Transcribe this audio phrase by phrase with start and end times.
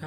[0.00, 0.06] Hey,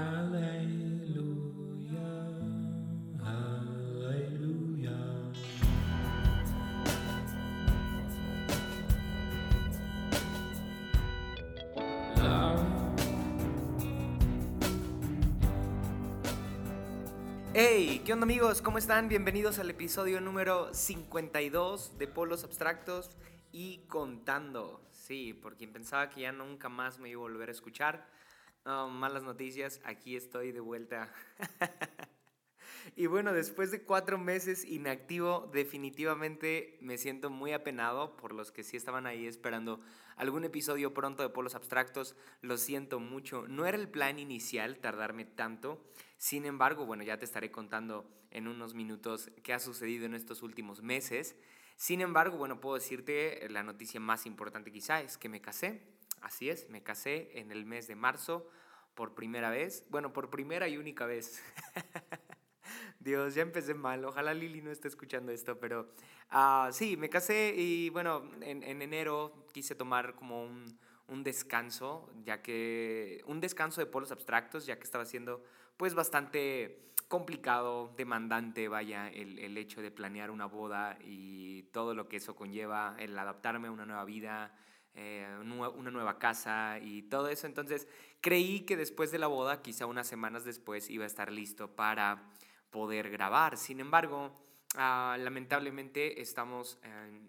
[18.05, 18.61] ¿qué onda amigos?
[18.61, 19.09] ¿Cómo están?
[19.09, 23.17] Bienvenidos al episodio número 52 de Polos Abstractos
[23.51, 24.81] y contando.
[24.93, 28.20] Sí, por quien pensaba que ya nunca más me iba a volver a escuchar.
[28.65, 31.11] Malas noticias, aquí estoy de vuelta.
[32.95, 38.63] y bueno, después de cuatro meses inactivo, definitivamente me siento muy apenado por los que
[38.63, 39.81] sí estaban ahí esperando
[40.15, 42.15] algún episodio pronto de Polos Abstractos.
[42.41, 43.47] Lo siento mucho.
[43.47, 45.83] No era el plan inicial tardarme tanto.
[46.17, 50.43] Sin embargo, bueno, ya te estaré contando en unos minutos qué ha sucedido en estos
[50.43, 51.35] últimos meses.
[51.75, 55.81] Sin embargo, bueno, puedo decirte la noticia más importante quizá es que me casé.
[56.21, 58.47] Así es, me casé en el mes de marzo
[58.93, 59.85] por primera vez.
[59.89, 61.41] Bueno, por primera y única vez.
[62.99, 64.05] Dios, ya empecé mal.
[64.05, 65.91] Ojalá Lili no esté escuchando esto, pero
[66.31, 72.09] uh, sí, me casé y bueno, en, en enero quise tomar como un, un descanso,
[72.23, 75.43] ya que un descanso de polos abstractos, ya que estaba siendo
[75.77, 82.07] pues bastante complicado, demandante, vaya, el, el, hecho de planear una boda y todo lo
[82.07, 84.55] que eso conlleva, el adaptarme a una nueva vida,
[84.95, 87.47] eh, una nueva casa y todo eso.
[87.47, 87.87] Entonces
[88.21, 92.29] creí que después de la boda, quizá unas semanas después, iba a estar listo para
[92.69, 93.57] poder grabar.
[93.57, 94.31] Sin embargo,
[94.75, 96.79] ah, lamentablemente estamos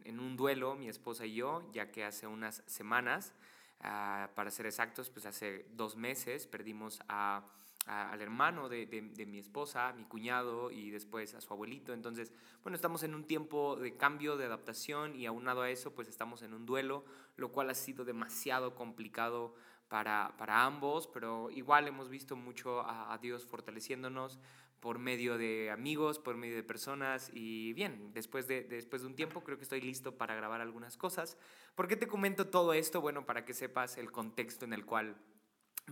[0.04, 3.34] en, un duelo, mi esposa y yo, ya que hace unas semanas
[3.82, 7.42] Ah, para ser exactos, pues hace dos meses perdimos a,
[7.86, 11.92] al hermano de, de, mi esposa, mi cuñado y después a su abuelito.
[11.92, 16.08] Entonces, bueno, estamos en un tiempo de cambio, de adaptación y aunado a eso, pues
[16.08, 17.04] estamos en un duelo,
[17.36, 19.54] lo cual ha sido demasiado complicado
[19.88, 24.38] para, para ambos, pero igual hemos visto mucho a, Dios fortaleciéndonos,
[24.80, 29.14] por medio de amigos, por medio de personas y bien, después de, después de un
[29.14, 31.36] tiempo creo que estoy listo para grabar algunas cosas.
[31.74, 33.00] ¿Por qué te comento todo esto?
[33.00, 35.14] Bueno, para que sepas el contexto en el cual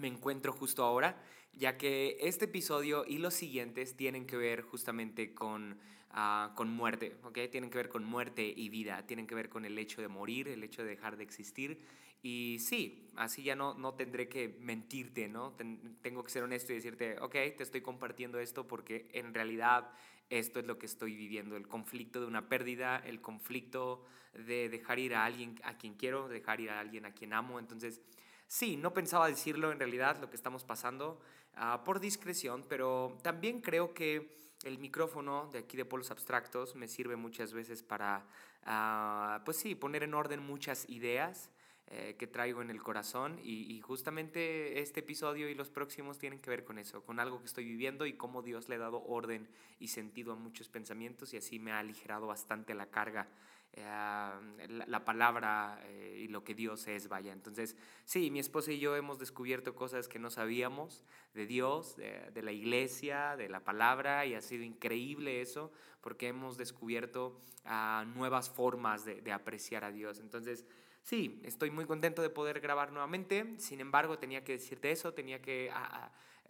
[0.00, 1.22] me encuentro justo ahora,
[1.52, 5.78] ya que este episodio y los siguientes tienen que ver justamente con,
[6.12, 7.38] uh, con muerte, ¿ok?
[7.50, 10.48] Tienen que ver con muerte y vida, tienen que ver con el hecho de morir,
[10.48, 11.80] el hecho de dejar de existir.
[12.22, 15.56] Y sí, así ya no, no tendré que mentirte, ¿no?
[16.02, 19.90] tengo que ser honesto y decirte, ok, te estoy compartiendo esto porque en realidad
[20.28, 24.98] esto es lo que estoy viviendo, el conflicto de una pérdida, el conflicto de dejar
[24.98, 27.58] ir a alguien a quien quiero, dejar ir a alguien a quien amo.
[27.58, 28.02] Entonces,
[28.50, 31.20] Sí, no pensaba decirlo en realidad lo que estamos pasando
[31.54, 36.88] ah, por discreción, pero también creo que el micrófono de aquí de Polos Abstractos me
[36.88, 38.26] sirve muchas veces para,
[38.66, 41.48] uh, pues sí, poner en orden muchas ideas
[41.86, 46.40] eh, que traigo en el corazón y, y, justamente este episodio y los próximos tienen
[46.40, 49.04] que ver con eso, con algo que estoy viviendo y cómo Dios le ha dado
[49.04, 53.28] orden y sentido a muchos pensamientos y así me ha aligerado bastante la carga
[53.72, 57.32] eh, la, palabra eh, y lo que Dios es, vaya.
[57.32, 61.04] Entonces, sí, mi esposa y yo hemos descubierto cosas que no sabíamos
[61.34, 66.56] de Dios, de, la iglesia, de la palabra, y ha sido increíble eso, porque hemos
[66.56, 70.18] descubierto uh, nuevas formas de, de apreciar a Dios.
[70.18, 70.66] Entonces,
[71.02, 75.40] Sí, estoy muy contento de poder grabar nuevamente, sin embargo tenía que decirte eso, tenía
[75.40, 75.70] que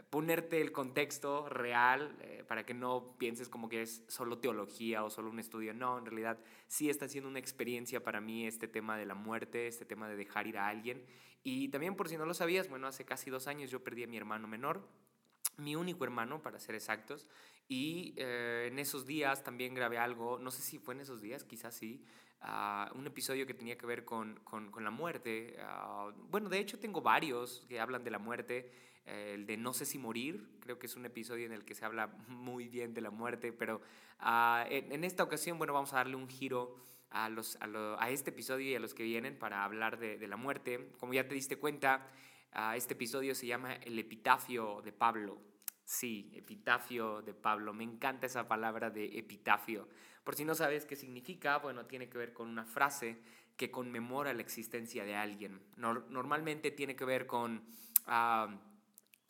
[0.08, 5.10] ponerte el contexto real eh, para que no pienses como que es solo teología o
[5.10, 8.96] solo un estudio, no, en realidad sí está siendo una experiencia para mí este tema
[8.96, 11.04] de la muerte, este tema de dejar ir a alguien
[11.42, 14.06] y también por si no lo sabías, bueno, hace casi dos años yo perdí a
[14.06, 14.86] mi hermano menor,
[15.56, 17.28] mi único hermano, para ser exactos,
[17.68, 21.44] y eh, en esos días también grabé algo, no sé si fue en esos días,
[21.44, 22.04] quizás sí,
[22.42, 25.56] uh, un episodio que tenía que ver con, con, la muerte.
[25.58, 28.70] Uh, bueno, de hecho tengo varios que hablan de la muerte.
[29.10, 31.74] Eh, el de No sé si morir, creo que es un episodio en el que
[31.74, 33.80] se habla muy bien de la muerte, pero
[34.20, 36.76] uh, en, esta ocasión, bueno, vamos a darle un giro
[37.10, 40.92] a, los, a, este episodio y a los que vienen para hablar de, la muerte.
[40.98, 42.06] Como ya te diste cuenta,
[42.76, 45.38] este episodio se llama El epitafio de Pablo.
[45.84, 47.72] Sí, epitafio de Pablo.
[47.72, 49.88] Me encanta esa palabra de epitafio.
[50.22, 53.20] Por si no sabes qué significa, bueno, tiene que ver con una frase
[53.56, 55.60] que conmemora la existencia de alguien.
[55.76, 57.64] normalmente tiene que ver con...
[58.06, 58.56] Ah,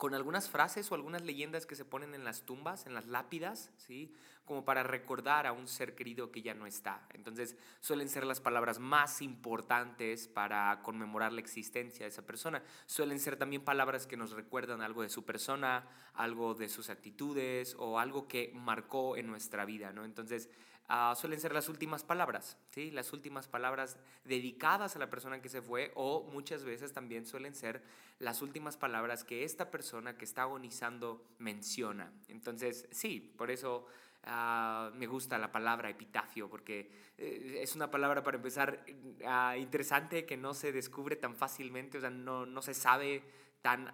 [0.01, 3.69] con algunas frases o algunas leyendas que se ponen en las tumbas, en las lápidas,
[3.77, 4.11] ¿sí?
[4.45, 7.07] Como para recordar a un ser querido que ya no está.
[7.13, 12.63] Entonces, suelen ser las palabras más importantes para conmemorar la existencia de esa persona.
[12.87, 17.75] Suelen ser también palabras que nos recuerdan algo de su persona, algo de sus actitudes
[17.77, 20.03] o algo que marcó en nuestra vida, ¿no?
[20.03, 20.49] Entonces,
[20.93, 22.91] ah, suelen ser las últimas palabras, ¿sí?
[22.91, 27.55] las últimas palabras dedicadas a la persona que se fue o muchas veces también suelen
[27.55, 27.81] ser
[28.19, 32.11] las últimas palabras que esta persona que está agonizando menciona.
[32.27, 33.87] Entonces, sí, por eso
[34.23, 38.83] ah, me gusta la palabra epitafio, porque eh, es una palabra para empezar
[39.25, 43.23] ah, interesante que no se descubre tan fácilmente, o sea, no, no se sabe
[43.61, 43.93] tan,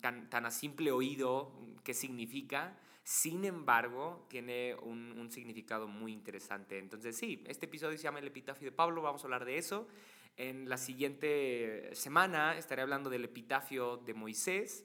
[0.00, 1.52] tan, tan a simple oído
[1.84, 2.76] qué significa.
[3.08, 6.78] Sin embargo, tiene un, significado muy interesante.
[6.78, 9.88] Entonces, sí, este episodio se llama El Epitafio de Pablo, vamos a hablar de eso.
[10.36, 14.84] En la siguiente semana estaré hablando del Epitafio de Moisés.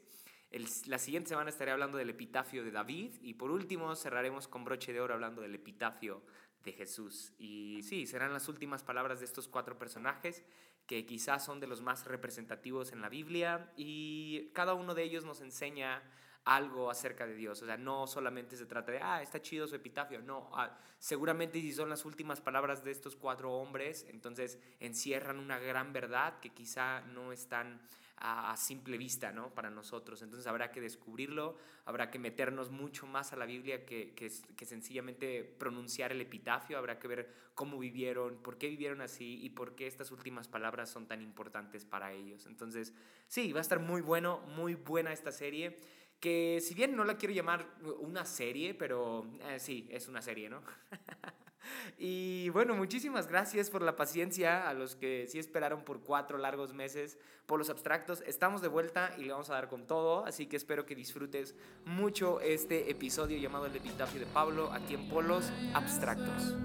[0.85, 3.11] La siguiente semana estaré hablando del Epitafio de David.
[3.21, 6.23] Y por último, cerraremos con broche de oro hablando del Epitafio
[6.63, 7.33] de Jesús.
[7.37, 10.45] Y sí, serán las últimas palabras de estos cuatro personajes
[10.87, 15.25] que quizás son de los más representativos en la Biblia y cada uno de ellos
[15.25, 16.01] nos enseña
[16.45, 17.61] algo acerca de Dios.
[17.61, 20.21] O sea, no solamente se trata de, ah, está chido su epitafio.
[20.21, 25.59] No, ah, seguramente si son las últimas palabras de estos cuatro hombres, entonces encierran una
[25.59, 27.81] gran verdad que quizá no están
[28.17, 29.53] a, simple vista, ¿no?
[29.53, 30.21] Para nosotros.
[30.21, 34.65] Entonces habrá que descubrirlo, habrá que meternos mucho más a la Biblia que, que, que
[34.65, 39.75] sencillamente pronunciar el epitafio, habrá que ver cómo vivieron, por qué vivieron así y por
[39.75, 42.45] qué estas últimas palabras son tan importantes para ellos.
[42.45, 42.93] Entonces,
[43.27, 45.81] sí, va a estar muy bueno, muy buena esta serie
[46.19, 47.68] que si bien no la quiero llamar
[48.00, 50.62] una serie, pero eh, sí, es una serie, ¿no?
[51.98, 56.74] y bueno, muchísimas gracias por la paciencia a los que sí esperaron por cuatro largos
[56.74, 58.21] meses por los abstractos.
[58.21, 61.56] Estamos de vuelta y le vamos a dar con todo, así que espero que disfrutes
[61.86, 66.56] mucho este episodio llamado El Epitafio de Pablo aquí en Polos Abstractos.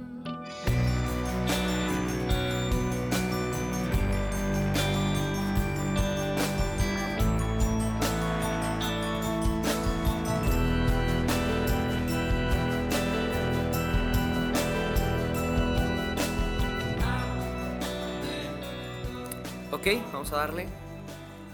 [19.88, 20.66] Ok, vamos a darle.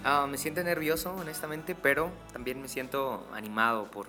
[0.02, 4.08] Ah, me siento nervioso, honestamente, pero también me siento animado por,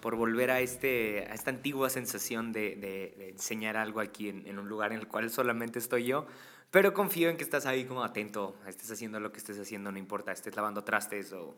[0.00, 4.60] por volver a, este, a esta antigua sensación de, de, enseñar algo aquí en, en,
[4.60, 6.28] un lugar en el cual solamente estoy yo.
[6.70, 9.98] Pero confío en que estás ahí como atento, estés haciendo lo que estés haciendo, no
[9.98, 11.56] importa, estés lavando trastes o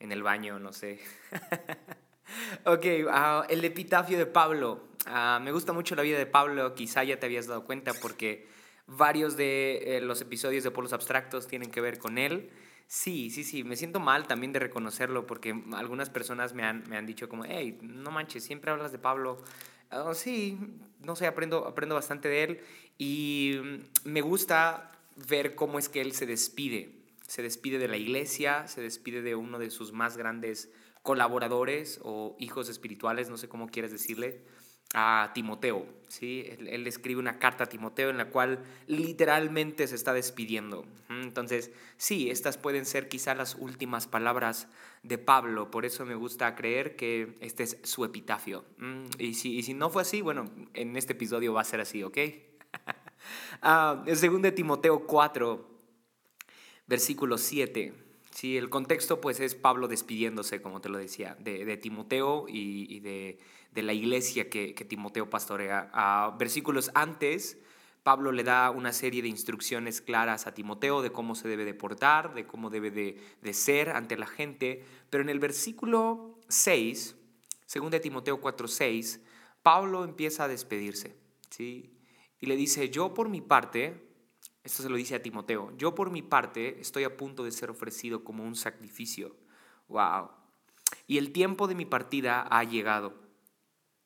[0.00, 0.98] en el baño, no sé.
[2.64, 4.88] ok, uh, el epitafio de Pablo.
[5.06, 8.53] Uh, me gusta mucho la vida de Pablo, quizá ya te habías dado cuenta porque
[8.86, 12.50] Varios de eh, los episodios de Polos Abstractos tienen que ver con él.
[12.86, 16.96] Sí, sí, sí, me siento mal también de reconocerlo porque algunas personas me han, me
[16.96, 19.42] han dicho como, hey, no manches, siempre hablas de Pablo.
[19.90, 20.58] Oh, sí,
[21.00, 22.60] no sé, aprendo, aprendo bastante de él
[22.98, 24.92] y mm, me gusta
[25.28, 26.92] ver cómo es que él se despide.
[27.26, 30.70] Se despide de la iglesia, se despide de uno de sus más grandes
[31.02, 34.42] colaboradores o hijos espirituales, no sé cómo quieres decirle
[34.92, 35.86] a Timoteo.
[36.08, 36.44] ¿sí?
[36.58, 40.84] Él, escribe una carta a Timoteo en la cual literalmente se está despidiendo.
[41.08, 44.68] Entonces, sí, estas pueden ser quizá las últimas palabras
[45.02, 45.70] de Pablo.
[45.70, 48.64] Por eso me gusta creer que este es su epitafio.
[49.18, 52.02] Y si, y si no fue así, bueno, en este episodio va a ser así,
[52.02, 52.18] ¿ok?
[53.62, 55.70] uh, segundo de Timoteo 4,
[56.86, 58.04] versículo 7.
[58.34, 63.38] Sí, el contexto pues es Pablo despidiéndose, como te lo decía, de, Timoteo y, de,
[63.82, 65.90] la iglesia que, Timoteo pastorea.
[65.92, 67.58] A versículos antes,
[68.02, 71.74] Pablo le da una serie de instrucciones claras a Timoteo de cómo se debe de
[71.74, 77.16] portar, de cómo debe de, ser ante la gente, pero en el versículo 6,
[77.66, 79.20] según de Timoteo 4:6,
[79.62, 81.16] Pablo empieza a despedirse,
[81.48, 81.98] ¿sí?
[82.40, 84.06] Y le dice, yo por mi parte,
[84.62, 85.74] esto se lo dice a Timoteo.
[85.78, 89.34] Yo por mi parte estoy a punto de ser ofrecido como un sacrificio.
[89.88, 90.30] Wow.
[91.06, 93.23] Y el tiempo de mi partida ha llegado.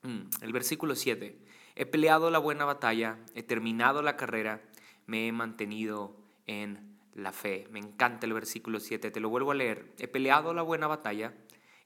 [0.03, 1.39] Mm, el versículo 7.
[1.75, 4.63] He peleado la buena batalla, he terminado la carrera,
[5.07, 7.67] me he mantenido en la fe.
[7.71, 9.11] Me encanta el versículo 7.
[9.11, 9.93] Te lo vuelvo a leer.
[9.99, 11.35] He peleado la buena batalla,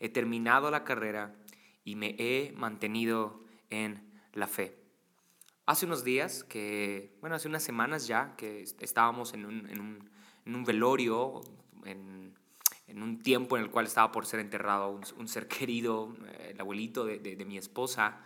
[0.01, 1.35] he terminado la carrera
[1.85, 4.03] y me he mantenido en
[4.33, 4.77] la fe.
[5.65, 10.11] Hace unos días, que, bueno, hace unas semanas ya, que estábamos en un, en un,
[10.45, 11.41] en un velorio,
[11.85, 12.35] en,
[12.93, 16.51] en, un tiempo en el cual estaba por ser enterrado un, un ser querido, eh,
[16.53, 18.21] el abuelito de, de, mi esposa.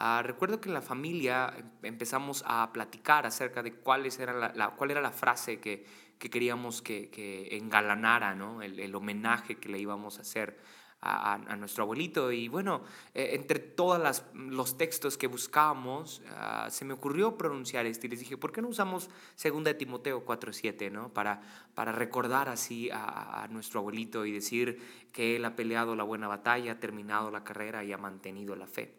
[0.00, 4.70] Uh, recuerdo que en la familia empezamos a platicar acerca de cuáles era la, la,
[4.70, 5.84] cuál era la frase que,
[6.18, 8.62] que queríamos que, que engalanara ¿no?
[8.62, 10.58] el, el homenaje que le íbamos a hacer
[11.02, 12.32] a, nuestro abuelito.
[12.32, 12.82] Y bueno,
[13.14, 18.20] eh, entre todos los textos que buscábamos, ah, se me ocurrió pronunciar este y les
[18.20, 19.08] dije, ¿por qué no usamos
[19.42, 21.12] 2 de Timoteo 4.7 ¿no?
[21.12, 21.40] para,
[21.74, 26.72] para recordar así a, nuestro abuelito y decir que él ha peleado la buena batalla,
[26.72, 28.94] ha terminado la carrera y ha mantenido la fe?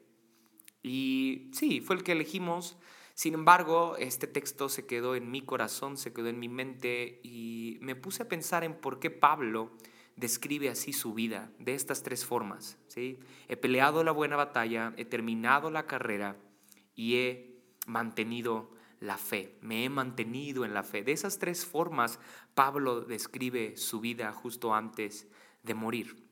[0.84, 2.78] Y sí, fue el que elegimos.
[3.14, 7.78] Sin embargo, este texto se quedó en mi corazón, se quedó en mi mente y
[7.82, 9.72] me puse a pensar en por qué Pablo
[10.16, 12.78] describe así su vida, de estas tres formas.
[12.88, 13.20] ¿sí?
[13.48, 16.38] He peleado la buena batalla, he terminado la carrera
[16.96, 21.04] y he mantenido la fe, me he mantenido en la fe.
[21.04, 22.20] De esas tres formas,
[22.54, 25.28] Pablo describe su vida justo antes
[25.64, 26.31] de morir.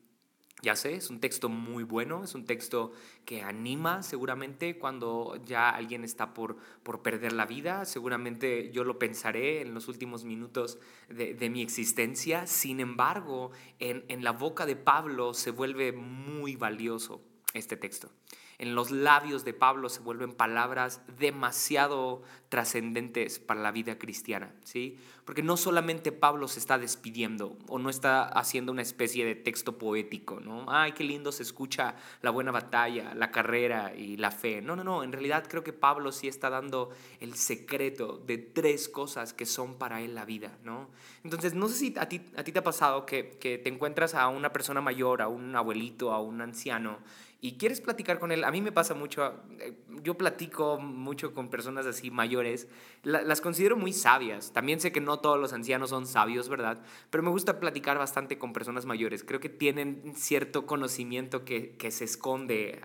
[0.62, 2.92] Ya sé, es un texto muy bueno, es un texto
[3.24, 9.00] que anima seguramente cuando ya alguien está por, por perder la vida, seguramente yo lo
[9.00, 14.66] pensaré en los últimos minutos de, de mi existencia, sin embargo, en, en la boca
[14.66, 17.22] de Pablo se vuelve muy valioso
[17.54, 18.12] este texto
[18.60, 25.00] en los labios de Pablo se vuelven palabras demasiado trascendentes para la vida cristiana, ¿sí?
[25.24, 29.78] Porque no solamente Pablo se está despidiendo o no está haciendo una especie de texto
[29.78, 30.66] poético, ¿no?
[30.68, 34.62] Ay, qué lindo se escucha la buena batalla, la carrera y la fe.
[34.62, 36.90] No, no, no, en realidad creo que Pablo sí está dando
[37.22, 40.90] el secreto de tres cosas que son para él la vida, ¿no?
[41.24, 44.16] Entonces, no sé si a ti, a ti te ha pasado que, que te encuentras
[44.16, 46.98] a una persona mayor, a un abuelito, a un anciano,
[47.42, 51.50] y quieres platicar con él, a mí me pasa mucho, eh, yo platico mucho con
[51.50, 52.68] personas así mayores,
[53.04, 56.82] las considero muy sabias, también sé que no todos los ancianos son sabios, ¿verdad?
[57.10, 61.92] Pero me gusta platicar bastante con personas mayores, creo que tienen cierto conocimiento que, que
[61.92, 62.82] se esconde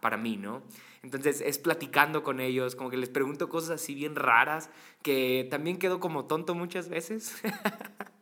[0.00, 0.62] para mí, ¿no?
[1.02, 4.68] Entonces es platicando con ellos, como que les pregunto cosas así bien raras,
[5.02, 7.40] que también quedo como tonto muchas veces.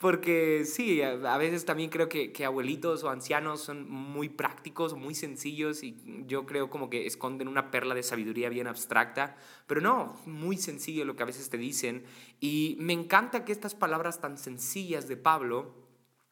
[0.00, 5.14] Porque sí, a, veces también creo que, que, abuelitos o ancianos son muy prácticos, muy
[5.14, 9.36] sencillos y yo creo como que esconden una perla de sabiduría bien abstracta,
[9.66, 12.04] pero no, muy sencillo lo que a veces te dicen.
[12.40, 15.74] Y me encanta que estas palabras tan sencillas de Pablo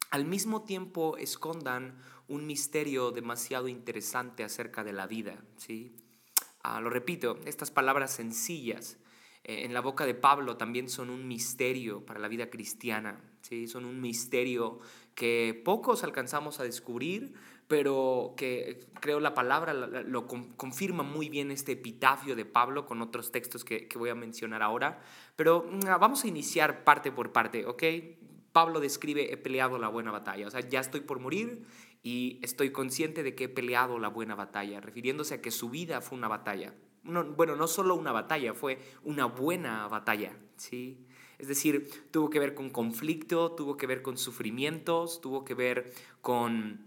[0.09, 5.43] al mismo tiempo escondan un misterio demasiado interesante acerca de la vida.
[5.57, 5.95] ¿sí?
[6.63, 8.97] Ah, lo repito, estas palabras sencillas
[9.43, 13.67] en la boca de Pablo también son un misterio para la vida cristiana, ¿sí?
[13.67, 14.79] son un misterio
[15.15, 17.33] que pocos alcanzamos a descubrir,
[17.67, 23.31] pero que creo la palabra lo confirma muy bien este epitafio de Pablo con otros
[23.31, 25.01] textos que, voy a mencionar ahora.
[25.35, 27.83] Pero mm, vamos a iniciar parte por parte, ¿ok?
[28.51, 31.63] Pablo describe, he peleado la buena batalla, o sea, ya estoy por morir
[32.01, 36.01] y estoy consciente de que he peleado la buena batalla, refiriéndose a que su vida
[36.01, 41.05] fue una batalla bueno, no solo una batalla, fue una buena batalla, ¿sí?
[41.39, 45.93] Es decir, tuvo que ver con conflicto, tuvo que ver con sufrimientos, tuvo que ver
[46.21, 46.85] con,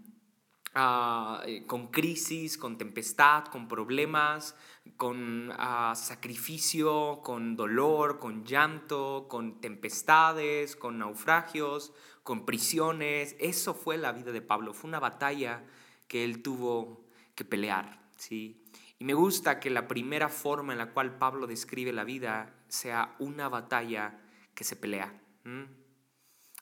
[0.75, 4.55] ah, eh, con crisis, con tempestad, con problemas,
[4.95, 11.91] con ah, sacrificio, con dolor, con llanto, con tempestades, con naufragios,
[12.21, 13.35] con prisiones.
[13.39, 15.63] Eso fue la vida de Pablo, fue una batalla
[16.07, 18.62] que él tuvo que pelear, ¿sí?
[19.03, 23.49] Me gusta que la primera forma en la cual Pablo describe la vida sea una
[23.49, 24.17] batalla
[24.55, 25.21] que se pelea.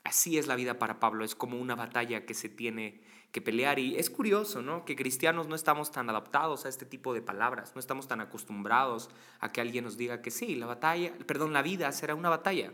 [0.04, 3.78] Así es la vida para Pablo, es como una batalla que se tiene que pelear.
[3.78, 4.86] Y es curioso, ¿no?
[4.86, 9.12] Que cristianos no estamos tan adaptados a este tipo de palabras, no estamos tan acostumbrados
[9.40, 12.74] a que alguien nos diga que sí, la batalla, perdón, la vida será una batalla.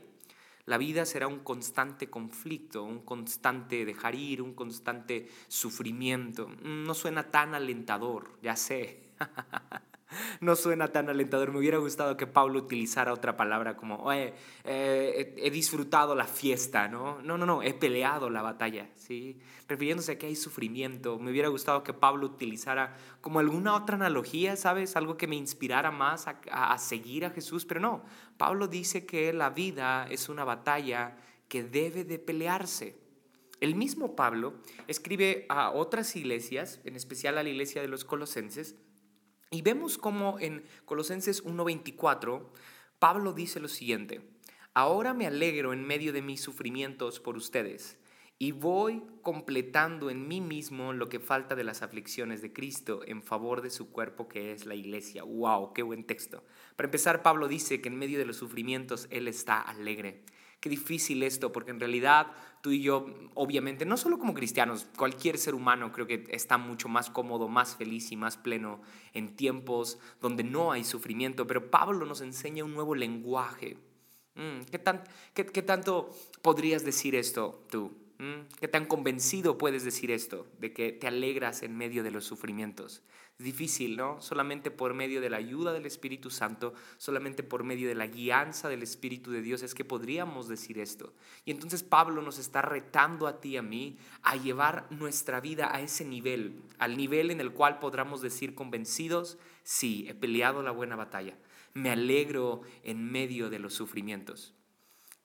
[0.64, 6.48] La vida será un constante conflicto, un constante dejar ir, un constante sufrimiento.
[6.64, 9.07] No suena tan alentador, ya sé,
[10.42, 11.52] no suena tan alentador.
[11.52, 14.34] Me hubiera gustado que Pablo utilizara otra palabra como, eh,
[14.64, 17.22] he, disfrutado la fiesta, ¿no?
[17.22, 19.38] No, no, no, he peleado la batalla, ¿sí?
[19.68, 21.20] Refiriéndose a que hay sufrimiento.
[21.20, 24.96] Me hubiera gustado que Pablo utilizara como alguna otra analogía, ¿sabes?
[24.96, 28.04] Algo que me inspirara más a, a seguir a Jesús, pero no.
[28.38, 32.96] Pablo dice que la vida es una batalla que debe de pelearse.
[33.60, 34.54] El mismo Pablo
[34.88, 38.76] escribe a otras iglesias, en especial a la iglesia de los colosenses,
[39.50, 42.44] y vemos como en Colosenses 1.24,
[43.00, 44.22] Pablo dice lo siguiente,
[44.74, 47.98] ahora me alegro en medio de mis sufrimientos por ustedes
[48.40, 53.24] y voy completando en mí mismo lo que falta de las aflicciones de Cristo en
[53.24, 55.24] favor de su cuerpo que es la iglesia.
[55.24, 55.74] ¡Wow!
[55.74, 56.44] ¡Qué buen texto!
[56.76, 60.24] Para empezar, Pablo dice que en medio de los sufrimientos Él está alegre.
[60.60, 65.38] Qué difícil esto, porque en realidad tú y yo, obviamente, no solo como cristianos, cualquier
[65.38, 68.82] ser humano creo que está mucho más cómodo, más feliz y más pleno
[69.14, 73.78] en tiempos donde no hay sufrimiento, pero Pablo nos enseña un nuevo lenguaje.
[74.36, 76.10] Mm, ¿Qué, tan, qué, qué tanto
[76.42, 78.07] podrías decir esto tú?
[78.20, 78.48] ¿Mm?
[78.60, 83.04] ¿Qué tan convencido puedes decir esto, de que te alegras en medio de los sufrimientos?
[83.38, 84.20] Difícil, ¿no?
[84.20, 88.70] Solamente por medio de la ayuda del Espíritu Santo, solamente por medio de la guianza
[88.70, 91.14] del Espíritu de Dios es que podríamos decir esto.
[91.46, 95.70] Y entonces Pablo nos está retando a ti y a mí a llevar nuestra vida
[95.72, 100.72] a ese nivel, al nivel en el cual podamos decir convencidos, sí, he peleado la
[100.72, 101.38] buena batalla,
[101.76, 104.56] me alegro en medio de los sufrimientos.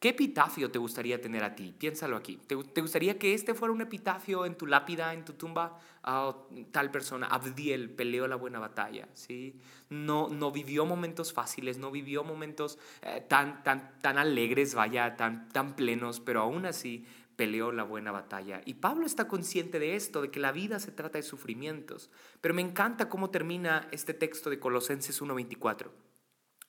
[0.03, 1.73] ¿Qué epitafio te gustaría tener a ti?
[1.79, 2.37] Piénsalo aquí.
[2.49, 5.79] ¿Te, gustaría que este fuera un epitafio en tu lápida, en tu tumba?
[6.03, 9.61] Oh, tal persona, Abdiel, peleó la buena batalla, ¿sí?
[9.91, 15.49] No, no vivió momentos fáciles, no vivió momentos eh, tan, tan, tan alegres, vaya, tan,
[15.51, 17.07] tan plenos, pero aún así
[17.37, 18.61] peleó la buena batalla.
[18.65, 22.11] Y Pablo está consciente de esto, de que la vida se trata de sufrimientos.
[22.41, 25.91] Pero me encanta cómo termina este texto de Colosenses 1.24.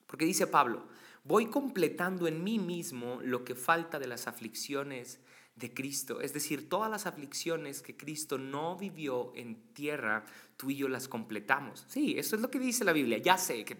[0.06, 0.86] Porque dice Pablo,
[1.24, 5.20] voy completando en mí mismo lo que falta de las aflicciones
[5.56, 6.20] de Cristo.
[6.20, 10.24] Es decir, todas las aflicciones que Cristo no vivió en tierra,
[10.56, 11.86] tú y yo las completamos.
[11.88, 13.18] Sí, eso es lo que dice la Biblia.
[13.18, 13.76] Ya sé que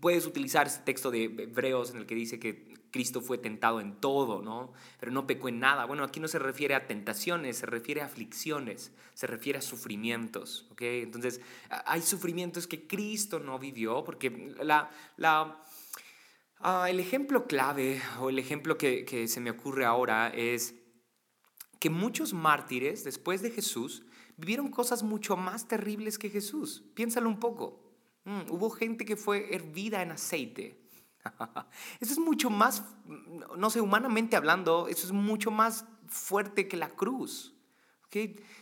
[0.00, 3.96] puedes utilizar ese texto de Hebreos en el que dice que Cristo fue tentado en
[3.96, 4.72] todo, ¿no?
[5.00, 5.84] Pero no pecó en nada.
[5.84, 10.68] Bueno, aquí no se refiere a tentaciones, se refiere a aflicciones, se refiere a sufrimientos,
[10.70, 10.82] ¿ok?
[10.82, 14.90] Entonces, hay sufrimientos que Cristo no vivió porque la...
[15.16, 15.62] la
[16.60, 20.74] Ah, el ejemplo clave o el ejemplo que, se me ocurre ahora es
[21.78, 24.02] que muchos mártires después de Jesús
[24.36, 26.82] vivieron cosas mucho más terribles que Jesús.
[26.94, 27.80] Piénsalo un poco.
[28.24, 30.84] Mm, hubo gente que fue hervida en aceite.
[32.00, 32.82] Eso es mucho más,
[33.56, 37.57] no sé, humanamente hablando, eso es mucho más fuerte que la cruz.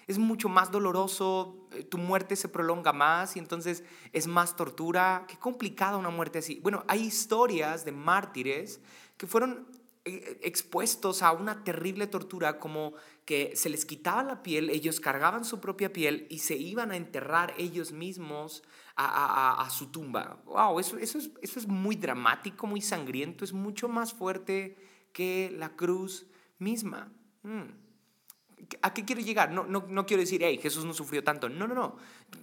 [0.06, 5.24] Es mucho más doloroso, eh, tu muerte se prolonga más y entonces es más tortura.
[5.28, 6.58] Qué complicada una muerte así.
[6.62, 8.80] Bueno, hay historias de mártires
[9.16, 9.66] que fueron
[10.04, 15.44] eh, expuestos a una terrible tortura como que se les quitaba la piel, ellos cargaban
[15.44, 18.62] su propia piel y se iban a enterrar ellos mismos
[18.96, 20.40] a, su tumba.
[20.46, 20.80] ¡Wow!
[20.80, 24.76] Eso, eso, es, eso es muy dramático, muy sangriento, es mucho más fuerte
[25.12, 26.26] que la cruz
[26.58, 27.12] misma.
[27.42, 27.85] Mm.
[28.82, 29.52] ¿A qué quiero llegar?
[29.52, 31.48] No, no, no quiero decir, hey, Jesús no sufrió tanto.
[31.48, 31.96] No, no, no.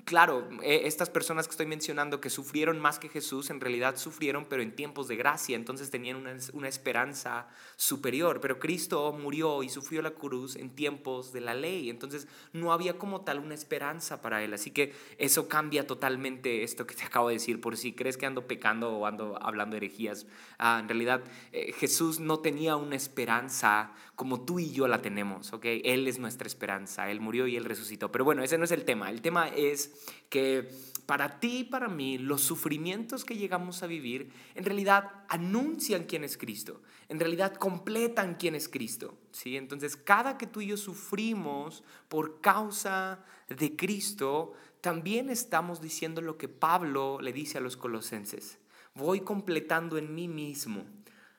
[0.06, 4.46] Claro, eh, estas personas que estoy mencionando que sufrieron más que Jesús, en realidad sufrieron,
[4.46, 8.40] pero en tiempos de gracia, entonces tenían una, una esperanza superior.
[8.42, 12.98] Pero Cristo murió y sufrió la cruz en tiempos de la ley, entonces no había
[12.98, 14.54] como tal una esperanza para él.
[14.54, 17.60] Así que eso cambia totalmente esto que te acabo de decir.
[17.60, 20.28] Por si crees que ando pecando o ando hablando herejías,
[20.60, 25.54] ah, en realidad eh, Jesús no tenía una esperanza como tú y yo la tenemos,
[25.54, 25.66] ¿ok?
[25.84, 28.12] Él es nuestra esperanza, Él murió y Él resucitó.
[28.12, 29.10] Pero bueno, ese no es el tema.
[29.10, 30.70] El tema es que
[31.08, 36.24] para ti y para mí los sufrimientos que llegamos a vivir en realidad anuncian quién
[36.24, 39.18] es Cristo, en realidad completan quién es Cristo.
[39.32, 39.58] ¿sí?
[39.58, 46.38] Entonces, cada que tú y yo sufrimos por causa de Cristo, también estamos diciendo lo
[46.38, 48.60] que Pablo le dice a los colosenses.
[48.94, 50.86] Voy completando en mí mismo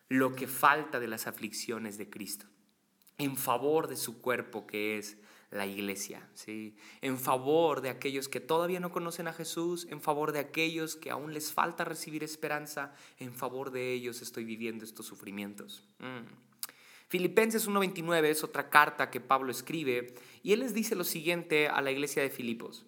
[0.08, 2.46] lo que falta de las aflicciones de Cristo
[3.18, 5.16] en favor de su cuerpo que es
[5.50, 6.77] la iglesia, ¿sí?
[7.00, 11.11] en favor de aquellos que todavía no conocen a Jesús, en favor de aquellos que
[11.11, 15.85] aún les falta recibir esperanza, en favor de ellos estoy viviendo estos sufrimientos.
[16.00, 16.27] Mm.
[17.09, 21.81] Filipenses 1.29 es otra carta que Pablo escribe y él les dice lo siguiente a
[21.81, 22.85] la iglesia de Filipos.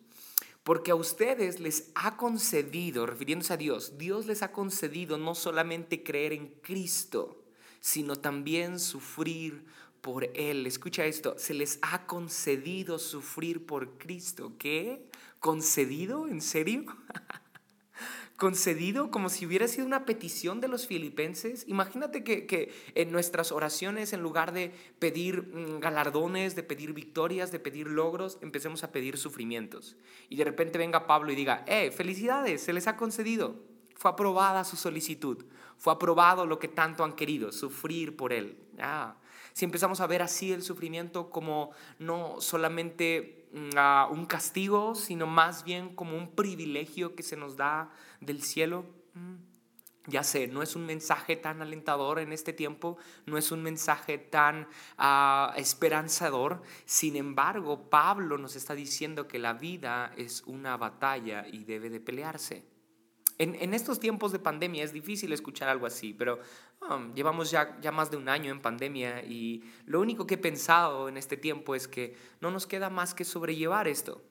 [0.64, 6.02] Porque a ustedes les ha concedido, refiriéndose a Dios, Dios les ha concedido no solamente
[6.02, 7.44] creer en Cristo,
[7.78, 9.64] sino también sufrir
[10.00, 10.66] por Él.
[10.66, 14.52] Escucha esto, se les ha concedido sufrir por Cristo.
[14.58, 15.06] ¿Qué?
[15.40, 16.28] ¿Concedido?
[16.28, 16.84] ¿En serio?
[18.36, 21.64] concedido como si hubiera sido una petición de los filipenses.
[21.66, 27.50] Imagínate que, que, en nuestras oraciones, en lugar de pedir mm, galardones, de pedir victorias,
[27.50, 29.96] de pedir logros, empecemos a pedir sufrimientos.
[30.28, 33.56] Y de repente venga Pablo y diga, eh, felicidades, se les ha concedido.
[33.94, 35.44] Fue aprobada su solicitud.
[35.78, 38.58] Fue aprobado lo que tanto han querido, sufrir por él.
[38.78, 39.16] Ah,
[39.56, 45.64] si empezamos a ver así el sufrimiento como no solamente mm, un castigo, sino más
[45.64, 47.90] bien como un privilegio que se nos da
[48.20, 48.84] del cielo.
[49.14, 49.36] Mm,
[50.08, 54.18] ya sé, no es un mensaje tan alentador en este tiempo, no es un mensaje
[54.18, 56.60] tan ah, esperanzador.
[56.84, 62.00] Sin embargo, Pablo nos está diciendo que la vida es una batalla y debe de
[62.00, 62.75] pelearse.
[63.38, 66.38] En, estos tiempos de pandemia es difícil escuchar algo así, pero
[66.88, 70.38] um, llevamos ya, ya más de un año en pandemia y lo único que he
[70.38, 74.22] pensado en este tiempo es que no nos queda más que sobrellevar esto.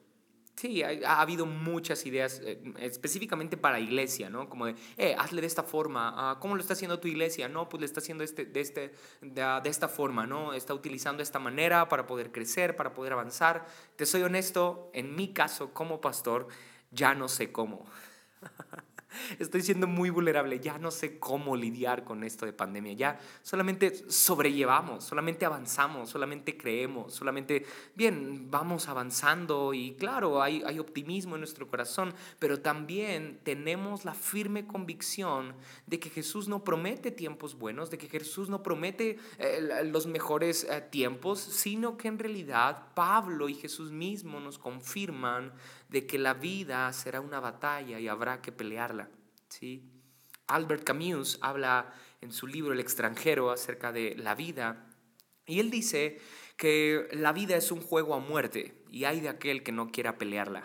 [0.55, 4.47] Sí, ha, habido muchas ideas eh, específicamente para iglesia, ¿no?
[4.47, 6.13] Como de, eh, hazle de esta forma.
[6.15, 7.49] Ah, ¿Cómo lo está haciendo tu iglesia?
[7.49, 10.53] No, pues le está haciendo este, de, este, de, de, esta forma, ¿no?
[10.53, 13.65] Está utilizando esta manera para poder crecer, para poder avanzar.
[13.97, 16.47] Te soy honesto, en mi caso como pastor,
[16.89, 17.85] ya no sé cómo.
[19.39, 24.09] Estoy siendo muy vulnerable, ya no sé cómo lidiar con esto de pandemia, ya solamente
[24.09, 31.67] sobrellevamos, solamente avanzamos, solamente creemos, solamente, bien, vamos avanzando y claro, hay, optimismo en nuestro
[31.67, 35.55] corazón, pero también tenemos la firme convicción
[35.87, 40.65] de que Jesús no promete tiempos buenos, de que Jesús no promete eh, los mejores
[40.69, 45.53] eh, tiempos, sino que en realidad Pablo y Jesús mismo nos confirman
[45.89, 49.04] de que la vida será una batalla y habrá que pelearla.
[49.49, 49.83] ¿Sí?
[50.47, 54.89] Albert Camus habla en su libro El extranjero acerca de la vida
[55.45, 56.19] y él dice
[56.57, 60.17] que la vida es un juego a muerte y hay de aquel que no quiera
[60.17, 60.63] pelearla.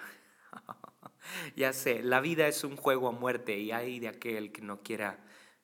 [1.56, 4.82] ya sé, la vida es un juego a muerte y hay de aquel que no
[4.82, 5.18] quiera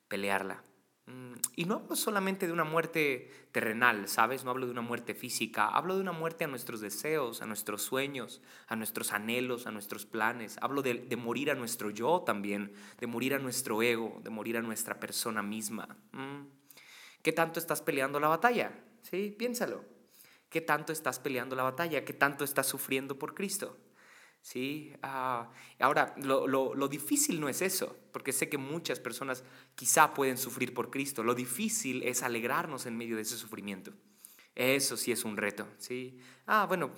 [0.07, 0.63] pelearla.
[1.07, 4.43] Mm, y no hablo solamente de una muerte terrenal, ¿sabes?
[4.43, 7.81] No hablo de una muerte física, hablo de una muerte a nuestros deseos, a nuestros
[7.81, 10.57] sueños, a nuestros anhelos, a nuestros planes.
[10.61, 14.61] Hablo de, morir a nuestro yo también, de morir a nuestro ego, de morir a
[14.61, 15.87] nuestra persona misma.
[16.11, 16.45] Mm.
[17.21, 18.71] ¿Qué tanto estás peleando la batalla?
[19.01, 19.83] Sí, piénsalo.
[20.49, 22.03] ¿Qué tanto estás peleando la batalla?
[22.03, 23.77] ¿Qué tanto estás sufriendo por Cristo?
[24.47, 24.93] ¿Sí?
[25.03, 29.43] Ah, ahora, lo, difícil no es eso, porque sé que muchas personas
[29.75, 31.21] quizá pueden sufrir por Cristo.
[31.21, 33.91] Lo difícil es alegrarnos en medio de ese sufrimiento.
[34.55, 36.17] Eso sí es un reto, ¿sí?
[36.45, 36.93] Ah, bueno,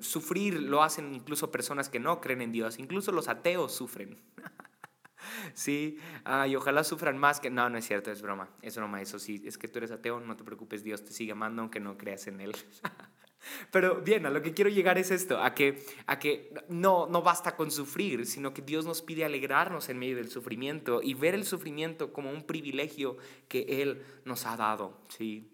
[0.00, 4.18] sufrir lo hacen incluso personas que no creen en Dios, incluso los ateos sufren.
[5.52, 7.50] sí, ah, y ojalá sufran más que...
[7.50, 10.20] No, no es cierto, es broma, es broma, eso sí, es que tú eres ateo,
[10.20, 12.56] no te preocupes, Dios te sigue amando aunque no creas en Él.
[13.70, 17.22] Pero bien, a lo que quiero llegar es esto, a que, a que no, no
[17.22, 21.34] basta con sufrir, sino que Dios nos pide alegrarnos en medio del sufrimiento y ver
[21.34, 23.16] el sufrimiento como un privilegio
[23.48, 25.00] que Él nos ha dado.
[25.08, 25.50] ¿sí?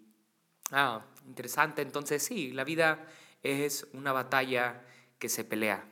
[0.71, 1.81] Ah, interesante.
[1.81, 3.07] Entonces sí, la vida
[3.43, 4.85] es una batalla
[5.19, 5.87] que se pelea.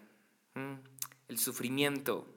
[1.27, 2.27] El sufrimiento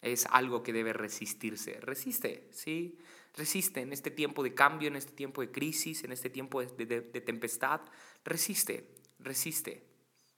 [0.00, 1.80] es algo que debe resistirse.
[1.80, 2.98] Resiste, ¿sí?
[3.34, 6.86] Resiste en este tiempo de cambio, en este tiempo de crisis, en este tiempo de,
[6.86, 7.80] de tempestad.
[8.24, 9.86] Resiste resiste.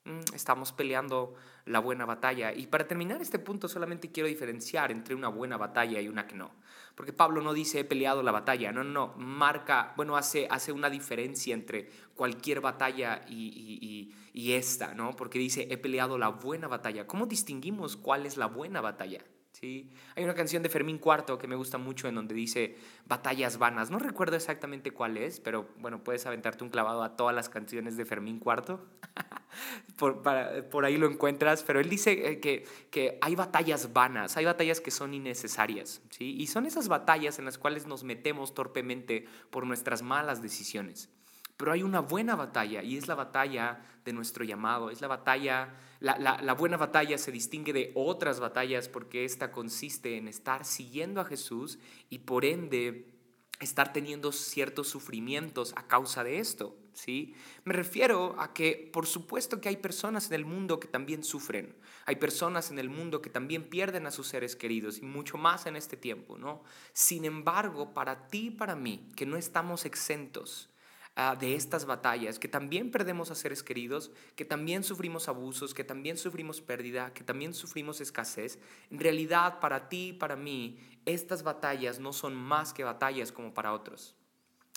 [0.05, 2.53] Mm, estamos peleando la buena batalla.
[2.53, 6.35] Y para terminar este punto solamente quiero diferenciar entre una buena batalla y una que
[6.35, 6.51] no.
[6.95, 10.91] Porque Pablo no dice he peleado la batalla, no, no, marca, bueno, hace, hace una
[10.91, 15.17] diferencia entre cualquier batalla y, y esta, ¿no?
[15.17, 17.07] Porque dice he peleado la buena batalla.
[17.07, 19.25] ¿Cómo distinguimos cuál es la buena batalla?
[19.55, 19.91] ¿Sí?
[20.17, 23.91] Hay una canción de Fermín Cuarto que me gusta mucho en donde dice batallas vanas.
[23.91, 27.97] No recuerdo exactamente cuál es, pero bueno, puedes aventarte un clavado a todas las canciones
[27.97, 28.85] de Fermín Cuarto.
[29.97, 34.81] por, ahí lo encuentras, pero él dice eh, que, que, hay batallas vanas, hay batallas
[34.81, 36.37] que son innecesarias, ¿sí?
[36.39, 41.09] Y son esas batallas en las cuales nos metemos torpemente por nuestras malas decisiones.
[41.57, 45.75] Pero hay una buena batalla y es la batalla de nuestro llamado, es la batalla,
[46.01, 51.21] la, la, buena batalla se distingue de otras batallas porque esta consiste en estar siguiendo
[51.21, 51.79] a Jesús
[52.11, 53.15] y por ende
[53.61, 57.35] estar teniendo ciertos sufrimientos a causa de esto, ¿sí?
[57.65, 61.77] Me refiero a que por supuesto que hay personas en el mundo que también sufren,
[62.05, 65.67] hay personas en el mundo que también pierden a sus seres queridos y mucho más
[65.67, 66.65] en este tiempo, ¿no?
[66.93, 70.69] Sin embargo, para ti y para mí, que no estamos exentos,
[71.17, 75.85] Ah, de estas batallas, que también perdemos a seres queridos, que también sufrimos abusos, que
[75.85, 78.59] también sufrimos pérdida, que también sufrimos escasez,
[78.91, 83.55] en realidad para ti y para mí, estas batallas no son más que batallas como
[83.55, 84.17] para otros.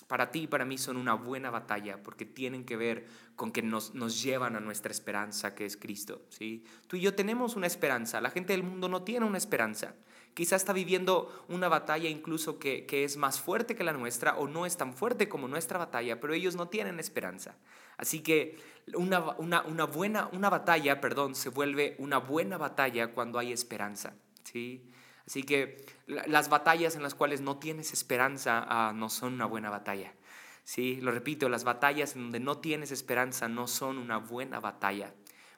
[0.06, 3.60] Para ti y para mí son una buena batalla porque tienen que ver con que
[3.60, 6.22] nos, nos llevan a nuestra esperanza que es Cristo.
[6.28, 6.64] ¿sí?
[6.86, 9.96] Tú y yo tenemos una esperanza, la gente del mundo no tiene una esperanza.
[10.38, 14.66] Quizá está viviendo una batalla incluso que, es más fuerte que la nuestra o no
[14.66, 17.56] es tan fuerte como nuestra batalla, pero ellos no tienen esperanza.
[17.96, 18.56] Así que
[18.94, 24.14] una, buena, una batalla, perdón, se vuelve una buena batalla cuando hay esperanza.
[24.44, 24.88] ¿sí?
[25.26, 29.70] Así que las batallas en las cuales no tienes esperanza ah, no son una buena
[29.70, 30.14] batalla.
[30.62, 35.12] Sí, lo repito, las batallas en donde no tienes esperanza no son una buena batalla.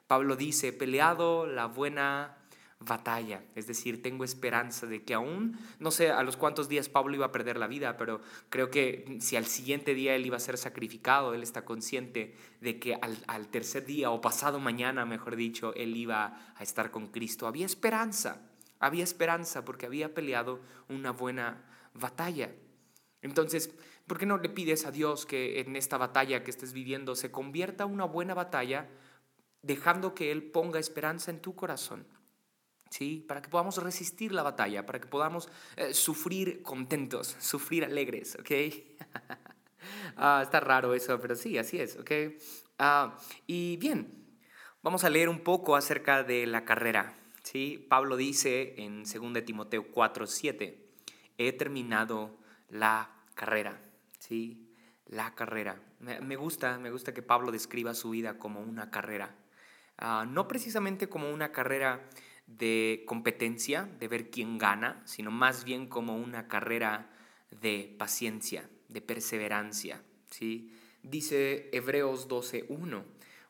[0.07, 2.40] Pablo dice, peleado la buena
[2.81, 7.15] batalla, es decir, tengo esperanza de que aún, no sé a los cuántos días Pablo
[7.15, 10.41] iba a perder la vida, pero creo que si al siguiente día él iba a
[10.41, 15.73] ser sacrificado, él está consciente de que al, tercer día o pasado mañana, mejor dicho,
[15.75, 17.47] él iba a estar con Cristo.
[17.47, 18.41] Había esperanza,
[18.79, 21.63] había esperanza porque había peleado una buena
[21.93, 22.51] batalla.
[23.21, 23.71] Entonces,
[24.07, 27.31] ¿por qué no le pides a Dios que en esta batalla que estés viviendo se
[27.31, 28.89] convierta una buena batalla
[29.61, 32.05] dejando que Él ponga esperanza en tu corazón.
[32.91, 33.25] ¿Sí?
[33.27, 38.51] Para que podamos resistir la batalla, para que podamos eh, sufrir contentos, sufrir alegres, ¿ok?
[40.15, 42.11] Ah, está raro eso, pero sí, así es, ¿ok?
[42.77, 44.13] Ah, y bien,
[44.83, 47.83] vamos a leer un poco acerca de la carrera, ¿sí?
[47.89, 50.87] Pablo dice en 2 Timoteo 4, 7,
[51.39, 52.37] he terminado
[52.69, 53.81] la carrera,
[54.19, 54.69] ¿sí?
[55.07, 55.81] La carrera.
[55.99, 59.35] Me gusta, me gusta que Pablo describa su vida como una carrera.
[59.97, 62.07] Ah, no precisamente como una carrera
[62.57, 67.09] de competencia, de ver quién gana, sino más bien como una carrera
[67.61, 70.01] de paciencia, de perseverancia.
[70.29, 70.73] ¿sí?
[71.03, 73.03] Dice Hebreos 12.1,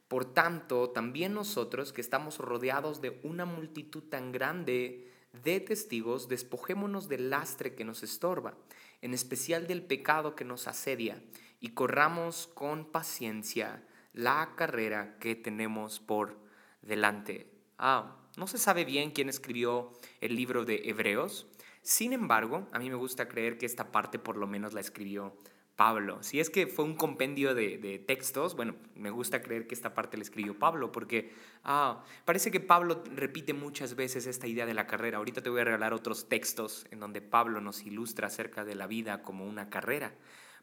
[0.08, 5.10] por tanto, también nosotros que estamos rodeados de una multitud tan grande
[5.44, 8.58] de testigos, despojémonos del lastre que nos estorba,
[9.02, 11.24] en especial del pecado que nos asedia,
[11.62, 13.84] y corramos con paciencia
[14.14, 16.38] la carrera que tenemos por
[16.82, 17.48] delante.
[17.78, 19.92] Ah, no se sabe bien quién escribió
[20.22, 21.48] el libro de Hebreos.
[21.82, 25.36] Sin embargo, a mí me gusta creer que esta parte por lo menos la escribió
[25.76, 26.22] Pablo.
[26.22, 30.16] Si es que fue un compendio de, textos, bueno, me gusta creer que esta parte
[30.16, 31.32] la escribió Pablo, porque
[31.64, 35.18] ah, parece que Pablo repite muchas veces esta idea de la carrera.
[35.18, 38.86] Ahorita te voy a regalar otros textos en donde Pablo nos ilustra acerca de la
[38.86, 40.14] vida como una carrera.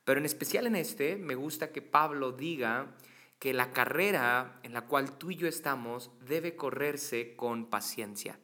[0.04, 2.94] Pero en especial en este, me gusta que Pablo diga
[3.38, 8.38] que la carrera en la cual tú y yo estamos debe correrse con paciencia.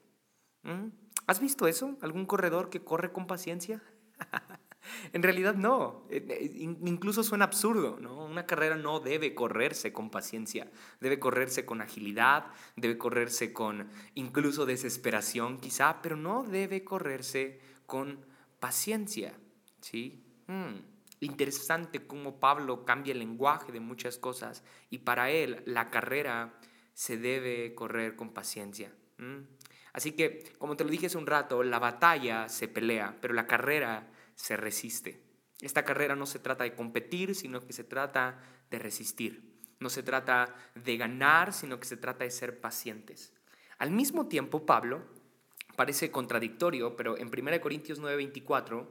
[0.62, 0.88] ¿Mm?
[1.26, 1.96] ¿Has visto eso?
[2.00, 3.83] ¿Algún corredor que corre con paciencia?
[5.12, 6.07] en realidad no.
[6.11, 8.24] Eh, eh, incluso suena absurdo, ¿no?
[8.24, 10.70] Una carrera no debe correrse con paciencia.
[11.00, 18.24] Debe correrse con agilidad, debe correrse con incluso desesperación quizá, pero no debe correrse con
[18.61, 19.35] paciencia.
[19.80, 20.22] ¿Sí?
[20.46, 26.59] Mm interesante cómo Pablo cambia el lenguaje de muchas cosas y para él la carrera
[26.92, 28.92] se debe correr con paciencia.
[29.92, 33.46] Así que, como te lo dije hace un rato, la batalla se pelea, pero la
[33.46, 35.22] carrera se resiste.
[35.61, 39.55] Esta carrera no se trata de competir, sino que se trata de resistir.
[39.81, 43.33] No se trata de ganar, sino que se trata de ser pacientes.
[43.79, 45.05] Al mismo tiempo, Pablo,
[45.77, 48.88] parece contradictorio, pero en 1 Corintios 9:24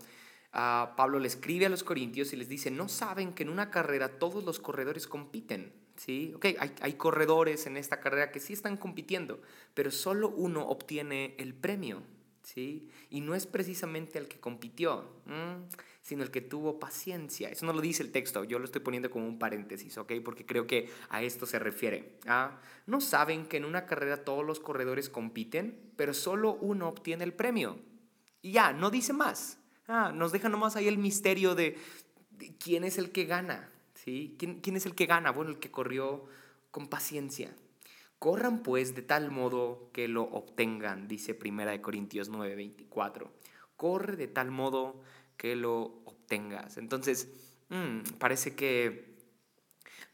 [0.53, 4.19] Pablo le escribe a los corintios y les dice, no saben que en una carrera
[4.19, 5.73] todos los corredores compiten.
[5.95, 6.35] ¿sí?
[6.59, 9.41] Hay, hay, corredores en esta carrera que sí están compitiendo,
[9.73, 12.03] pero solo uno obtiene el premio.
[12.43, 12.89] ¿sí?
[13.09, 15.05] Y no es precisamente el que compitió,
[16.01, 17.49] sino el que tuvo paciencia.
[17.49, 20.13] Eso no lo dice el texto, yo lo estoy poniendo como un paréntesis, ¿ok?
[20.23, 22.19] Porque creo que a esto se refiere.
[22.27, 22.59] ¿ah?
[22.85, 27.33] No saben que en una carrera todos los corredores compiten, pero solo uno obtiene el
[27.33, 27.79] premio.
[28.41, 29.57] Y ya, no dice más.
[29.87, 31.77] Ah, nos deja nomás ahí el misterio de,
[32.59, 33.69] quién es el que gana.
[33.95, 34.35] ¿sí?
[34.39, 35.31] ¿Quién, ¿Quién es el que gana?
[35.31, 36.25] Bueno, el que corrió
[36.71, 37.53] con paciencia.
[38.19, 43.29] Corran pues de tal modo que lo obtengan, dice 1 Corintios 9:24.
[43.75, 45.01] Corre de tal modo
[45.35, 46.77] que lo obtengas.
[46.77, 47.27] Entonces,
[47.67, 49.13] mm, parece que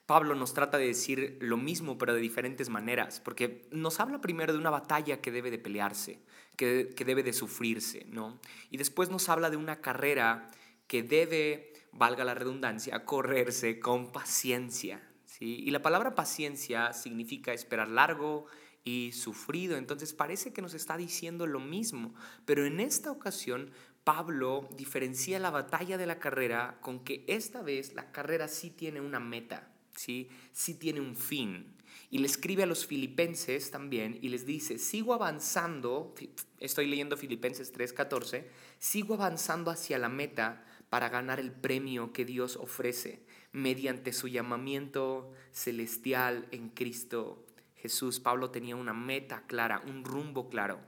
[0.08, 4.54] Pablo nos trata de decir lo mismo, pero de diferentes maneras, porque nos habla primero
[4.54, 6.20] de una batalla que debe de pelearse,
[6.60, 8.38] que, debe de sufrirse, ¿no?
[8.70, 10.52] Y después nos habla de una carrera
[10.88, 15.64] que debe, valga la redundancia, correrse con paciencia, ¿sí?
[15.66, 18.48] Y la palabra paciencia significa esperar largo
[18.84, 23.72] y sufrido, entonces parece que nos está diciendo lo mismo, pero en esta ocasión
[24.04, 29.00] Pablo diferencia la batalla de la carrera con que esta vez la carrera sí tiene
[29.00, 29.72] una meta.
[29.96, 30.30] ¿sí?
[30.52, 31.76] sí tiene un fin.
[32.10, 36.16] Y le escribe a los filipenses también y les dice, sigo avanzando,
[36.60, 38.46] estoy leyendo Filipenses 3:14,
[38.80, 45.32] sigo avanzando hacia la meta para ganar el premio que Dios ofrece mediante su llamamiento
[45.52, 48.20] celestial en Cristo Jesús.
[48.20, 50.80] Pablo tenía una meta clara, un rumbo claro.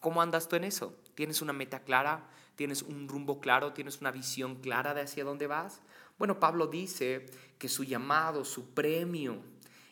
[0.00, 0.96] ¿Cómo andas tú en eso?
[1.14, 2.30] ¿Tienes una meta clara?
[2.56, 3.72] ¿Tienes un rumbo claro?
[3.72, 5.80] ¿Tienes una visión clara de hacia dónde vas?
[6.18, 7.26] Bueno, Pablo dice
[7.58, 9.40] que su llamado, su premio,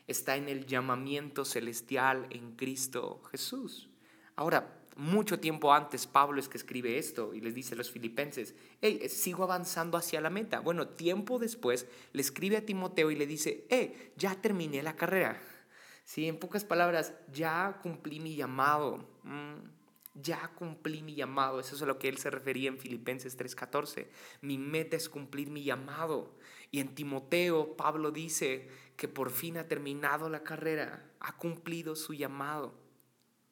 [0.07, 3.89] está en el llamamiento celestial en Cristo Jesús.
[4.37, 8.55] Ahora, mucho tiempo antes Pablo es que escribe esto y les dice a los filipenses,
[8.81, 10.61] hey, sigo avanzando hacia la meta.
[10.61, 15.41] Bueno, tiempo después le escribe a Timoteo y le dice, hey, ya terminé la carrera.
[16.05, 19.07] Sí, en pocas palabras, ya cumplí mi llamado.
[19.23, 19.77] Mm
[20.23, 21.61] ya cumplí mi llamado.
[21.61, 24.09] Eso es a lo que él se refería en Filipenses 3:14.
[24.41, 26.35] Mi meta es cumplir mi llamado.
[26.77, 32.13] Y en Timoteo, Pablo dice que por fin ha terminado la carrera, ha cumplido su
[32.13, 32.75] llamado.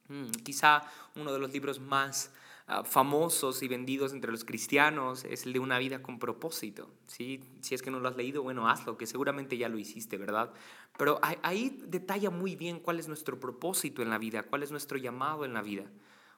[0.08, 0.82] Mm, quizá
[1.16, 2.34] uno de los libros más
[2.66, 6.90] ah, famosos y vendidos entre los cristianos es el de una vida con propósito.
[7.06, 7.42] ¿sí?
[7.62, 10.52] Si es que no lo has leído, bueno, hazlo, que seguramente ya lo hiciste, ¿verdad?
[10.98, 14.98] Pero ahí detalla muy bien cuál es nuestro propósito en la vida, cuál es nuestro
[14.98, 15.90] llamado en la vida.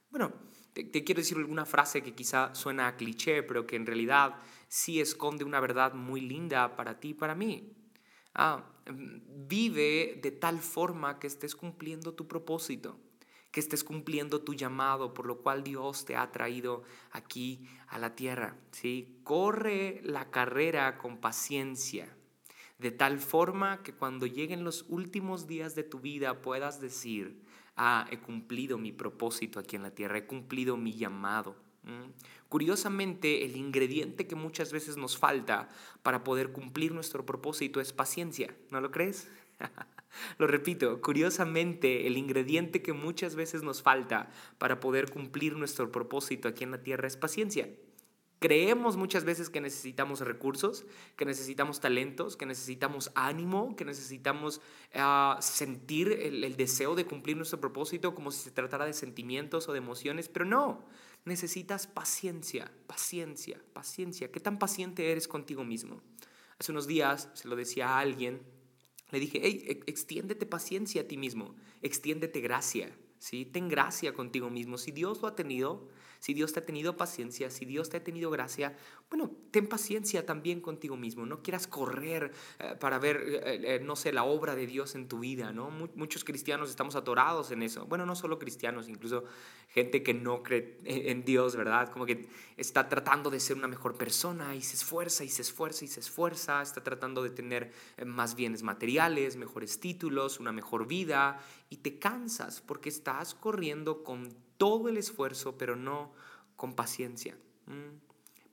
[0.09, 0.33] Bueno,
[0.85, 4.37] te, quiero decir alguna frase que quizá suena a cliché, pero que en realidad
[4.69, 7.73] sí esconde una verdad muy linda para ti y para mí.
[8.35, 13.01] Ah, vive de tal forma que estés cumpliendo tu propósito,
[13.51, 18.15] que estés cumpliendo tu llamado por lo cual Dios te ha traído aquí a la
[18.15, 18.59] tierra.
[18.73, 19.21] ¿sí?
[19.25, 22.15] Corre la carrera con paciencia,
[22.79, 27.46] de tal forma que cuando lleguen los últimos días de tu vida puedas decir,
[27.77, 31.57] ah, he cumplido mi propósito aquí en la tierra, he cumplido mi llamado.
[32.49, 35.69] Curiosamente, el ingrediente que muchas veces nos falta
[36.03, 39.29] para poder cumplir nuestro propósito es paciencia, ¿no lo crees?
[40.39, 46.49] lo repito, curiosamente, el ingrediente que muchas veces nos falta para poder cumplir nuestro propósito
[46.49, 47.69] aquí en la tierra es paciencia.
[48.39, 50.85] Creemos muchas veces que necesitamos recursos,
[51.17, 54.61] que necesitamos talentos, que necesitamos ánimo, que necesitamos
[54.95, 59.73] ah, sentir el, deseo de cumplir nuestro propósito como si se tratara de sentimientos o
[59.73, 60.85] de emociones, pero no,
[61.25, 64.31] necesitas paciencia, paciencia, paciencia.
[64.31, 66.03] ¿Qué tan paciente eres contigo mismo?
[66.59, 68.43] Hace unos días se lo decía a alguien,
[69.13, 73.47] le dije, hey, extiéndete paciencia a ti mismo, extiéndete gracia, ¿sí?
[73.47, 74.77] Ten gracia contigo mismo.
[74.77, 78.05] Si Dios lo ha tenido, si Dios te ha tenido paciencia, si Dios te ha
[78.05, 78.77] tenido gracia,
[79.09, 81.27] bueno, ten paciencia también contigo mismo.
[81.27, 85.07] No quieras correr eh, para ver, eh, eh, no sé, la obra de Dios en
[85.07, 85.71] tu vida, ¿no?
[85.71, 87.87] Muchos cristianos estamos atorados en eso.
[87.87, 89.25] Bueno, no solo cristianos, incluso
[89.69, 91.91] gente que no cree en Dios, ¿verdad?
[91.91, 95.85] Como que está tratando de ser una mejor persona y se esfuerza y se esfuerza
[95.85, 97.73] y se esfuerza, está tratando de tener
[98.05, 104.46] más bienes materiales, mejores títulos, una mejor vida y te cansas porque estás corriendo con
[104.57, 106.13] todo el esfuerzo, pero no
[106.57, 107.37] con paciencia.
[107.67, 108.07] Mm.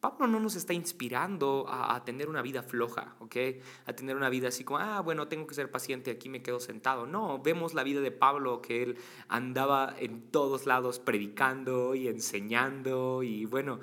[0.04, 3.38] Pablo no nos está inspirando a, tener una vida floja, ¿ok?
[3.86, 6.60] A tener una vida así como, ah, bueno, tengo que ser paciente, aquí me quedo
[6.60, 7.08] sentado.
[7.08, 8.98] No, vemos la vida de Pablo, que él
[9.30, 13.80] andaba en todos lados predicando y enseñando y bueno,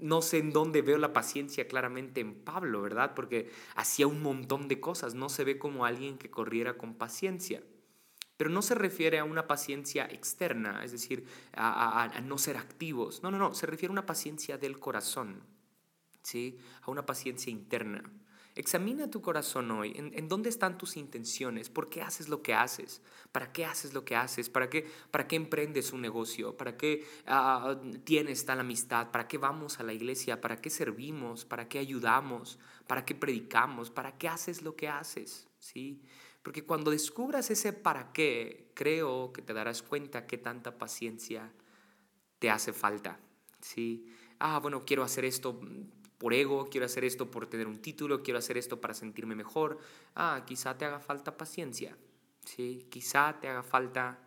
[0.00, 3.14] no sé en dónde veo la paciencia claramente en Pablo, ¿verdad?
[3.14, 7.62] Porque hacía un montón de cosas, no se ve como alguien que corriera con paciencia.
[8.38, 13.20] Pero no se refiere a una paciencia externa, es decir, a, no ser activos.
[13.22, 15.42] No, no, no, se refiere a una paciencia del corazón,
[16.22, 16.56] ¿sí?
[16.82, 18.04] A una paciencia interna.
[18.54, 19.92] Examina tu corazón hoy.
[19.96, 21.68] ¿En, dónde están tus intenciones?
[21.68, 23.02] ¿Por qué haces lo que haces?
[23.30, 24.50] ¿Para qué haces lo que haces?
[24.50, 26.56] ¿Para qué, para qué emprendes un negocio?
[26.56, 29.12] ¿Para qué ah, tienes tal amistad?
[29.12, 30.40] ¿Para qué vamos a la iglesia?
[30.40, 31.44] ¿Para qué servimos?
[31.44, 32.58] ¿Para qué ayudamos?
[32.86, 33.90] ¿Para qué predicamos?
[33.90, 35.48] ¿Para qué haces lo que haces?
[35.60, 36.02] ¿Sí?
[36.48, 41.52] Porque cuando descubras ese para qué, creo que te darás cuenta que tanta paciencia
[42.38, 43.20] te hace falta.
[43.60, 44.06] ¿sí?
[44.38, 45.60] Ah, bueno, quiero hacer esto
[46.16, 49.78] por ego, quiero hacer esto por tener un título, quiero hacer esto para sentirme mejor.
[50.14, 51.98] Ah, quizá te haga falta paciencia.
[52.46, 52.86] ¿sí?
[52.88, 54.18] Quizá te haga falta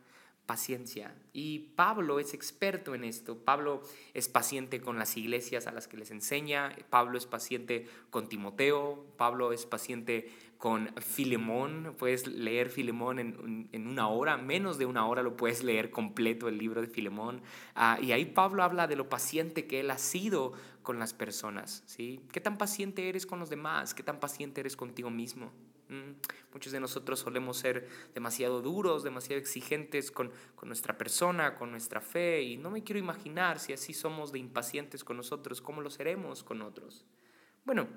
[0.45, 1.15] paciencia.
[1.33, 3.37] Y Pablo es experto en esto.
[3.37, 3.81] Pablo
[4.13, 6.75] es paciente con las iglesias a las que les enseña.
[6.89, 9.05] Pablo es paciente con Timoteo.
[9.17, 10.29] Pablo es paciente
[10.61, 11.95] con Filemón.
[11.97, 16.59] Puedes leer Filemón en, una hora, menos de una hora lo puedes leer completo el
[16.59, 17.41] libro de Filemón.
[17.73, 21.81] Ah, y ahí Pablo habla de lo paciente que él ha sido con las personas.
[21.87, 22.21] ¿sí?
[22.31, 23.95] ¿Qué tan paciente eres con los demás?
[23.95, 25.51] ¿Qué tan paciente eres contigo mismo?
[25.89, 26.11] Mm,
[26.53, 32.43] muchos de nosotros solemos ser demasiado duros, demasiado exigentes con, nuestra persona, con nuestra fe,
[32.43, 36.43] y no me quiero imaginar si así somos de impacientes con nosotros, cómo lo seremos
[36.43, 37.03] con otros.
[37.65, 37.87] Bueno,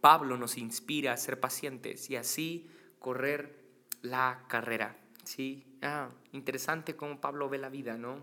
[0.00, 3.56] Pablo nos inspira a ser pacientes y así correr
[4.02, 4.96] la carrera.
[5.24, 8.22] Sí, ah, interesante cómo Pablo ve la vida, ¿no?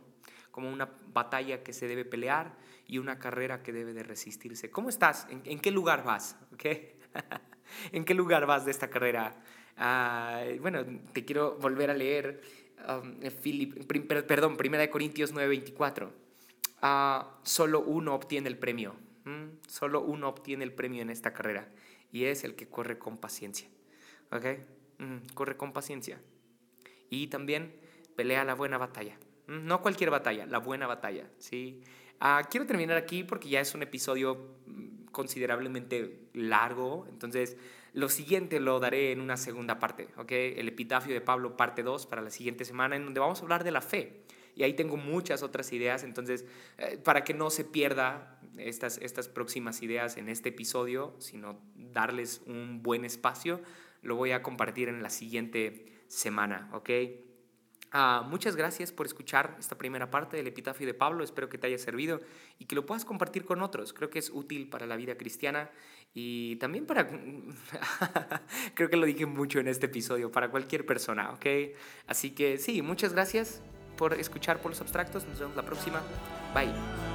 [0.52, 2.56] Como una batalla que se debe pelear
[2.88, 4.72] y una carrera que debe de resistirse.
[4.72, 5.28] ¿Cómo estás?
[5.30, 6.38] ¿En, qué lugar vas?
[6.54, 6.96] ¿Okay?
[7.92, 9.36] ¿En qué lugar vas de esta carrera?
[9.78, 12.42] Ah, bueno, te quiero volver a leer,
[12.88, 13.20] um,
[14.28, 16.12] perdón, 1 Corintios 9:24.
[16.82, 18.96] Ah, solo uno obtiene el premio.
[19.68, 21.70] Solo uno obtiene el premio en esta carrera
[22.12, 23.68] y es el que corre con paciencia.
[24.32, 24.46] ¿Ok?
[25.34, 26.22] corre con paciencia.
[27.10, 27.74] Y también
[28.16, 29.18] pelea la buena batalla.
[29.48, 31.30] No cualquier batalla, la buena batalla.
[31.40, 31.82] ¿sí?
[32.20, 34.56] Ah, quiero terminar aquí porque ya es un episodio
[35.12, 37.58] considerablemente largo, entonces
[37.94, 40.32] lo siguiente lo daré en una segunda parte, ¿ok?
[40.32, 43.64] El epitafio de Pablo parte 2 para la siguiente semana en donde vamos a hablar
[43.64, 44.24] de la fe.
[44.56, 46.46] Y ahí tengo muchas otras ideas, entonces
[46.78, 52.42] eh, para que no se pierda estas, estas próximas ideas en este episodio, sino darles
[52.46, 53.62] un buen espacio,
[54.02, 56.90] lo voy a compartir en la siguiente semana, ¿ok?
[57.96, 61.24] Ah, muchas gracias por escuchar esta primera parte del epitafio de Pablo.
[61.24, 62.22] Espero que te haya servido
[62.58, 63.94] y que lo puedas compartir con otros.
[63.94, 65.70] Creo que es útil para la vida cristiana
[66.12, 67.08] y también para...
[68.74, 71.46] Creo que lo dije mucho en este episodio, para cualquier persona, ¿ok?
[72.08, 73.62] Así que sí, muchas gracias
[73.96, 75.28] por escuchar por los abstractos.
[75.28, 76.02] Nos vemos la próxima.
[76.56, 77.13] Bye.